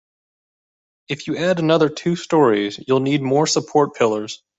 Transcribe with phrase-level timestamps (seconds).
[1.09, 4.41] If you add another two storeys, you'll need more support pillars.